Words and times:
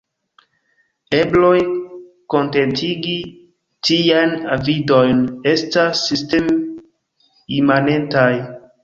Ebloj 1.17 1.57
kontentigi 2.33 3.13
tiajn 3.89 4.33
avidojn 4.55 5.21
estas 5.53 6.03
sistem-imanentaj. 6.09 8.29